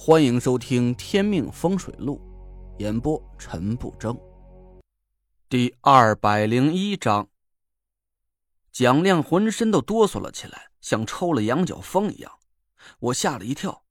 [0.00, 2.20] 欢迎收听《天命风水录》，
[2.80, 4.16] 演播陈不争。
[5.48, 7.28] 第二百零一章，
[8.70, 12.32] 蒋亮浑身都哆嗦了起来，像抽了羊角风一样。
[13.00, 13.82] 我吓了一跳：“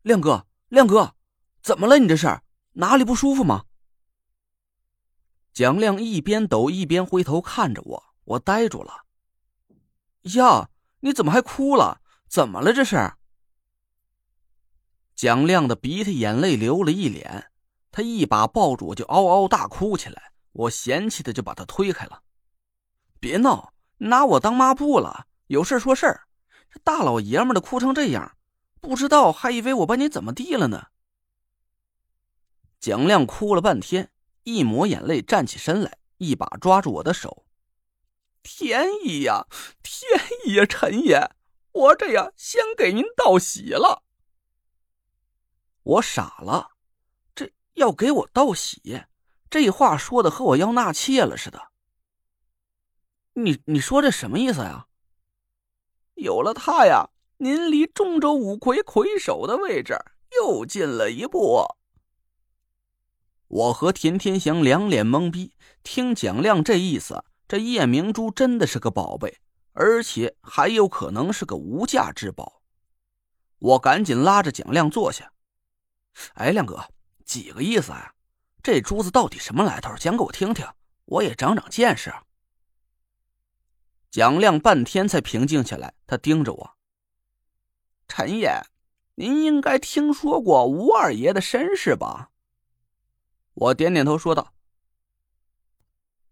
[0.00, 1.14] 亮哥，亮哥，
[1.62, 1.98] 怎么了？
[1.98, 2.40] 你这是
[2.72, 3.66] 哪里不舒服吗？”
[5.52, 9.04] 蒋亮一边抖一边回头看着我，我呆住了。
[10.22, 10.70] 呀，
[11.00, 12.00] 你怎么还哭了？
[12.28, 12.72] 怎么了？
[12.72, 13.12] 这是？
[15.24, 17.50] 蒋亮的鼻涕眼泪流了一脸，
[17.90, 20.32] 他一把抱住我就嗷嗷大哭起来。
[20.52, 22.20] 我嫌弃的就把他推开了。
[23.20, 25.24] 别闹，拿我当抹布了？
[25.46, 26.28] 有事说事儿。
[26.70, 28.36] 这大老爷们的哭成这样，
[28.82, 30.88] 不知道还以为我把你怎么地了呢。
[32.78, 34.10] 蒋亮哭了半天，
[34.42, 37.46] 一抹眼泪，站起身来，一把抓住我的手。
[38.42, 39.46] 天意呀，
[39.82, 41.30] 天意呀，陈爷，
[41.72, 44.03] 我这呀先给您道喜了。
[45.84, 46.70] 我傻了，
[47.34, 49.02] 这要给我道喜，
[49.48, 51.68] 这话说的和我要纳妾了似的。
[53.34, 54.86] 你你说这什么意思呀？
[56.14, 59.98] 有了他呀，您离中州五魁魁首的位置
[60.40, 61.66] 又近了一步。
[63.48, 69.38] 我和田天祥两脸懵逼，听蒋亮这意思，这夜明珠真的是个宝贝，
[69.74, 72.62] 而且还有可能是个无价之宝。
[73.58, 75.33] 我赶紧拉着蒋亮坐下。
[76.34, 76.88] 哎，亮哥，
[77.24, 78.14] 几个意思啊？
[78.62, 79.94] 这珠子到底什么来头？
[79.96, 80.66] 讲给我听听，
[81.04, 82.12] 我也长长见识。
[84.10, 86.76] 蒋亮半天才平静下来，他盯着我
[88.08, 88.62] ：“陈爷，
[89.16, 92.30] 您应该听说过吴二爷的身世吧？”
[93.54, 94.54] 我点点头，说道：“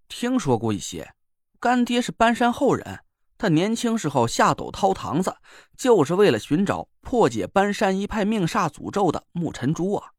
[0.08, 1.14] 听说过一些，
[1.60, 3.04] 干爹是搬山后人。”
[3.42, 5.36] 他年轻时候下斗掏堂子，
[5.76, 10.12] 就是为了寻找破解搬山一派命煞诅咒的木尘珠啊！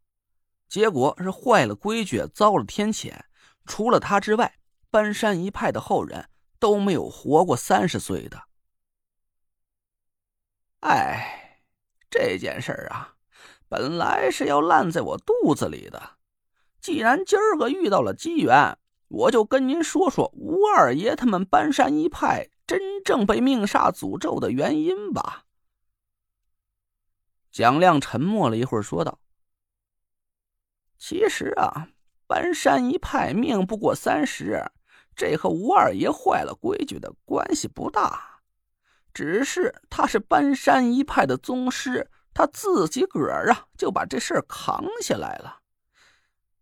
[0.68, 3.18] 结果是坏了规矩，遭了天谴。
[3.66, 4.56] 除了他之外，
[4.92, 6.28] 搬山一派的后人
[6.60, 8.44] 都没有活过三十岁的。
[10.82, 11.62] 哎，
[12.10, 13.16] 这件事儿啊，
[13.70, 16.18] 本来是要烂在我肚子里的。
[16.82, 18.78] 既然今儿个遇到了机缘，
[19.08, 22.50] 我就跟您说说吴二爷他们搬山一派。
[22.66, 25.46] 真正被命煞诅咒的原因吧。
[27.52, 29.20] 蒋亮沉默了一会儿，说道
[30.98, 31.90] ：“其实啊，
[32.26, 34.72] 搬山一派命不过三十，
[35.16, 38.40] 这和吴二爷坏了规矩的关系不大。
[39.14, 45.60] 只是他是搬山一派的宗师，他自己个儿啊就把这事儿扛下来了。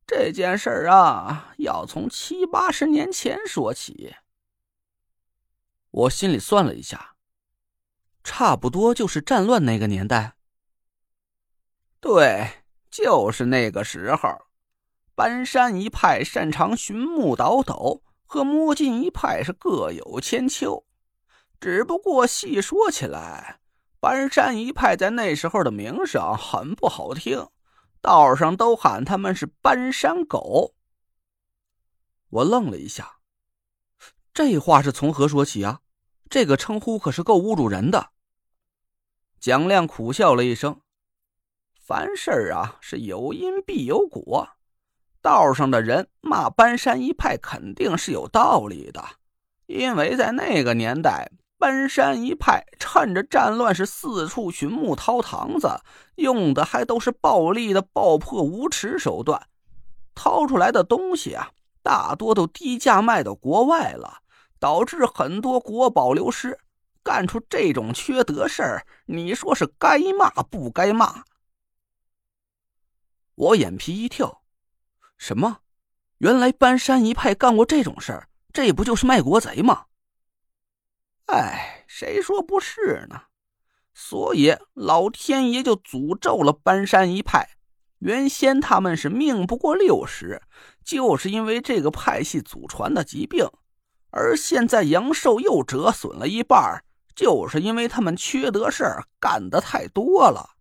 [0.05, 4.13] 这件事儿啊，要从七八十年前说起。”
[5.91, 7.15] 我心里算了一下，
[8.23, 10.37] 差不多就是战乱那个年代。
[11.99, 14.29] 对，就是那个时候，
[15.13, 20.85] 搬山一派擅长寻木倒斗，和摸金一派是各有千秋。
[21.59, 23.59] 只不过细说起来，
[23.99, 27.49] 搬山一派在那时候的名声很不好听，
[28.01, 30.73] 道上都喊他们是搬山狗。
[32.29, 33.20] 我愣了一下。
[34.33, 35.81] 这话是从何说起啊？
[36.29, 38.11] 这个称呼可是够侮辱人的。
[39.39, 40.79] 蒋亮苦笑了一声
[41.75, 44.47] ：“凡事啊，是有因必有果。
[45.21, 49.03] 道上的人骂搬山一派，肯定是有道理的。
[49.65, 55.81] 因为在那个年代，搬山一派趁着战乱，是四处寻木掏堂子，
[56.15, 59.47] 用的还都是暴力的爆破无耻手段。
[60.15, 61.51] 掏出来的东西啊。”
[61.83, 64.21] 大多都低价卖到国外了，
[64.59, 66.59] 导致很多国宝流失。
[67.03, 71.23] 干出这种缺德事儿，你说是该骂不该骂？
[73.33, 74.43] 我眼皮一跳，
[75.17, 75.61] 什么？
[76.19, 79.87] 原来搬山一派干过这种事儿，这不就是卖国贼吗？
[81.25, 83.23] 哎，谁说不是呢？
[83.95, 87.57] 所以老天爷就诅咒了搬山一派。
[88.01, 90.41] 原先他们是命不过六十，
[90.83, 93.47] 就是因为这个派系祖传的疾病，
[94.09, 96.83] 而现在阳寿又折损了一半，
[97.15, 100.55] 就是因为他们缺德事儿干的太多了。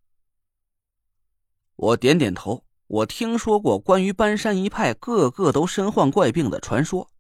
[1.77, 7.11] 我点点头，我听说过关于搬山一派个个都身患怪病的传说。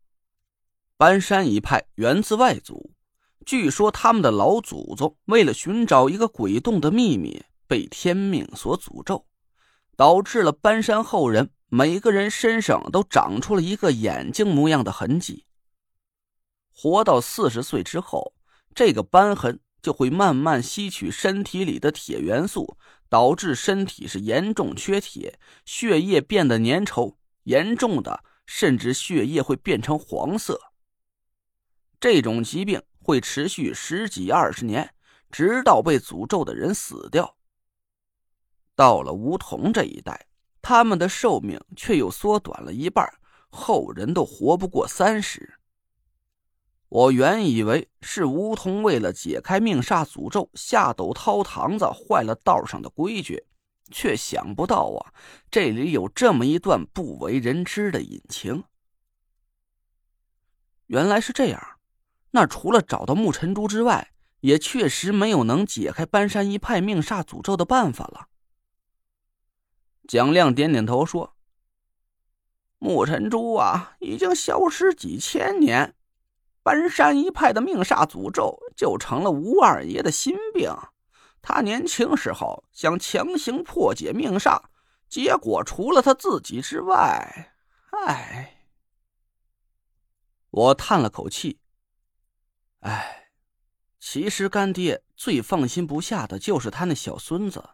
[0.99, 2.93] 搬山一派源自外族，
[3.47, 9.25] 据说他们的老祖宗为了寻找一个鬼洞的秘密，被天命所诅咒。
[10.01, 15.45] 导致了搬山后人每个人身上都长出了一个眼睛模样的痕迹。
[16.73, 18.33] 活到四十岁之后，
[18.75, 22.79] 这个斑痕就会慢慢吸取身体里的铁元素，
[23.11, 30.73] 导致身体是严重缺铁，血液变得粘稠，严重的甚至血液会变成黄色。
[32.01, 34.95] 这种疾病会持续十几二十年，
[35.31, 37.37] 直到被诅咒的人死掉。
[38.81, 40.27] 到了梧桐这一代，
[40.63, 43.07] 他们的寿命却又缩短了一半，
[43.51, 45.59] 后人都活不过三十。
[46.89, 53.45] 我原以为是梧桐为了解开命煞诅咒，下斗掏堂子，坏了道上的规矩，
[53.91, 55.13] 却想不到啊，
[55.51, 58.65] 这里有这么一段不为人知的隐情。
[60.87, 61.63] 原来是这样，
[62.31, 68.29] 那除了找到木尘珠之外，也确实没有能解开搬山一派命煞诅咒的办法了。
[70.11, 71.37] 蒋亮点点头说
[72.81, 75.95] ：“木尘珠啊，已经消失几千年。”
[76.65, 80.75] 搬山一派的命煞诅咒就成了吴二爷的心病。
[81.41, 84.61] 他年轻时候想强行破解命煞，
[85.09, 87.55] 结果除了他自己之外，
[87.93, 88.67] 唉。
[90.51, 91.61] 我叹了口气，
[92.81, 93.29] 唉，
[94.01, 97.65] 其实干爹最放心不下的就是他那小孙子，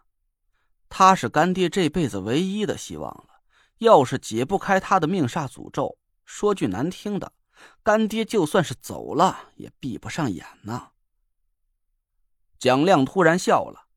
[0.89, 3.41] 他是干爹这辈子唯一的希望了。
[3.79, 7.33] 要是解不开他的命煞诅咒，说句难听的。
[7.83, 10.89] 干爹就算是走了，也闭不上眼呢。
[12.59, 13.89] 蒋亮突然笑了：“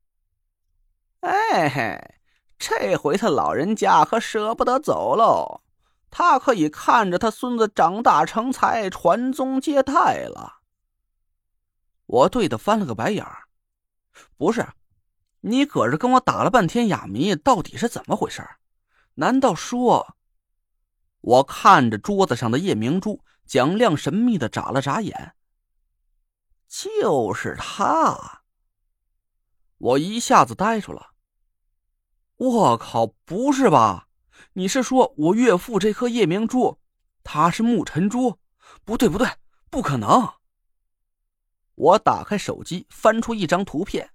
[1.20, 2.14] 哎嘿，
[2.58, 5.62] 这回他老人家可舍不得走喽，
[6.10, 10.60] 他可以看着他孙子长大成才，传宗接代了。”
[12.04, 13.44] 我对他翻了个白眼儿
[14.36, 14.66] ：“不是，
[15.40, 18.46] 你搁这跟我打了半天哑谜，到底是怎么回事？
[19.14, 20.16] 难道说……”
[21.20, 23.24] 我看着桌子上的夜明珠。
[23.46, 25.34] 蒋亮神秘的眨了眨眼。
[26.68, 28.42] 就是他，
[29.76, 31.14] 我一下子呆住了。
[32.36, 34.06] 我靠，不是吧？
[34.52, 36.78] 你是说我岳父这颗夜明珠，
[37.24, 38.38] 它是木尘珠？
[38.84, 39.28] 不对，不对，
[39.68, 40.34] 不可能！
[41.74, 44.12] 我打开手机，翻出一张图片。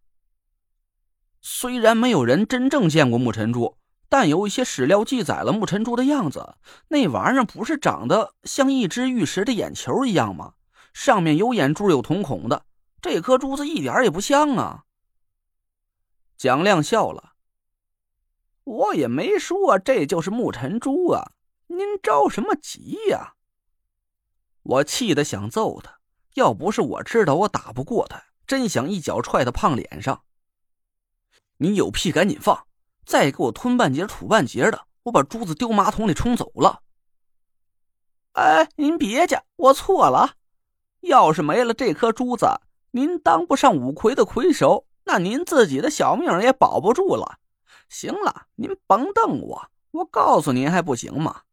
[1.47, 3.77] 虽然没有人真正见过木尘珠。
[4.07, 6.55] 但有一些史料记载了木尘珠的样子，
[6.87, 10.53] 那玩意儿不是长得像一只玉石的眼球一样吗？
[10.93, 12.65] 上面有眼珠有瞳孔的，
[13.01, 14.83] 这颗珠子一点也不像啊！
[16.37, 17.33] 蒋亮笑了，
[18.63, 21.31] 我也没说这就是木尘珠啊，
[21.67, 23.33] 您着什么急呀？
[24.63, 25.99] 我气得想揍他，
[26.35, 30.23] 要不是我知道我打不过他，真想一脚踹他胖脸上。
[31.57, 32.65] 你有屁赶紧放！
[33.05, 36.81] 再给我吞半截吐半截的，我把珠子丢马桶里冲走了。
[38.33, 40.35] 哎，您别介，我错了。
[41.01, 42.47] 要是没了这颗珠子，
[42.91, 47.39] 您当不上五魁的魁首，那您自己的小命也保不住了。
[47.87, 51.43] 行了，您甭瞪我，我告诉您还不行吗？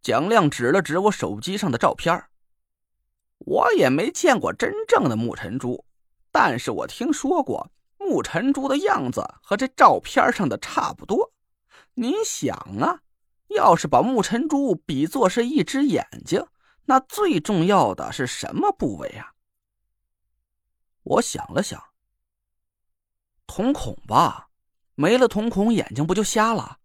[0.00, 2.24] 蒋亮指了指我手机上的照片
[3.38, 5.84] 我也没见过真正的木尘珠，
[6.30, 7.70] 但是我听说过。
[8.10, 11.32] 木尘珠的样子和这照片上的差不多，
[11.94, 13.02] 你想啊，
[13.46, 16.44] 要是把木尘珠比作是一只眼睛，
[16.86, 19.34] 那最重要的是什么部位啊？
[21.04, 21.80] 我想了想，
[23.46, 24.48] 瞳孔吧，
[24.96, 26.78] 没了瞳孔，眼睛不就瞎了？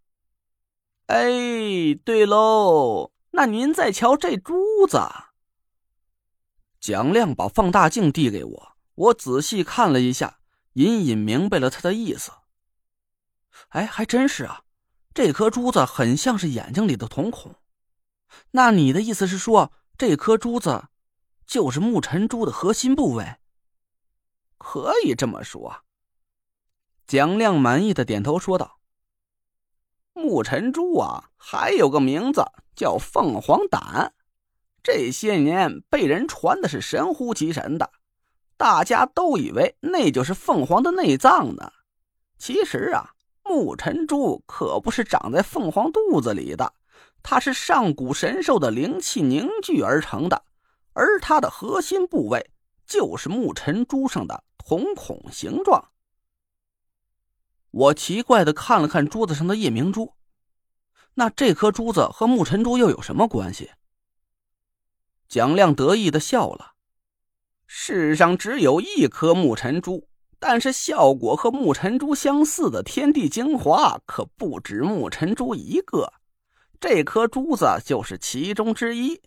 [1.06, 1.26] 哎，
[2.04, 5.00] 对喽，那您再瞧这珠子。
[6.78, 10.38] 蒋亮把放大镜递给我，我仔细看了一下。
[10.76, 12.32] 隐隐明白了他的意思。
[13.68, 14.64] 哎，还真是啊，
[15.14, 17.54] 这颗珠子很像是眼睛里的瞳孔。
[18.50, 20.88] 那你的意思是说，这颗珠子
[21.46, 23.36] 就是木尘珠的核心部位？
[24.58, 25.82] 可以这么说。
[27.06, 28.78] 蒋亮满意的点头说道
[30.12, 34.12] ：“木尘珠啊，还有个名字叫凤凰胆，
[34.82, 37.92] 这些年被人传的是神乎其神的。”
[38.56, 41.72] 大家都以为那就是凤凰的内脏呢，
[42.38, 43.10] 其实啊，
[43.42, 46.72] 木尘珠可不是长在凤凰肚子里的，
[47.22, 50.44] 它是上古神兽的灵气凝聚而成的，
[50.94, 52.50] 而它的核心部位
[52.86, 55.90] 就是木尘珠上的瞳孔形状。
[57.70, 60.14] 我奇怪的看了看桌子上的夜明珠，
[61.14, 63.72] 那这颗珠子和木尘珠又有什么关系？
[65.28, 66.75] 蒋亮得意的笑了。
[67.66, 70.08] 世上只有一颗木尘珠，
[70.38, 76.12] 但是效果和木尘珠相似的天地精华可不止木尘珠一个。
[76.78, 79.20] 这颗珠子就是其中之一，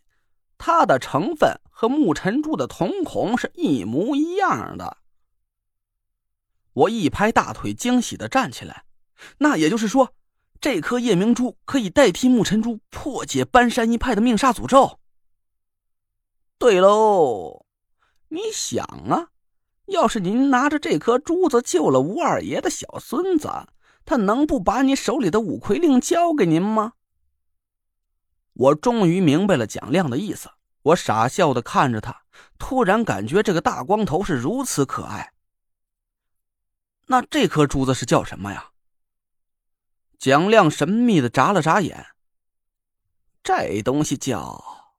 [0.58, 4.98] 它的成分和木尘珠的瞳孔是一模一样的。
[6.74, 8.86] 我一拍大腿，惊喜的站起来。
[9.40, 10.14] 那也就是说，
[10.62, 15.00] 这颗夜明珠可以代替木尘珠，破解搬山一派的命煞诅咒。
[16.58, 17.59] 对喽，
[18.30, 19.30] 你想啊，
[19.86, 23.50] 要是您拿着这颗珠子救了吴二爷的小孙子，
[24.06, 26.94] 他能不把你手里的五魁令交给您吗？
[28.54, 30.50] 我终于明白了蒋亮的意思，
[30.82, 32.24] 我傻笑的看着他，
[32.58, 35.34] 突然感觉这个大光头是如此可爱。
[37.08, 38.72] 那这颗珠子是叫什么呀？
[40.20, 42.06] 蒋亮神秘的眨了眨眼。
[43.42, 44.94] 这东西叫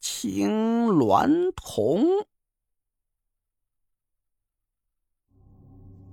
[0.00, 2.27] 青鸾铜。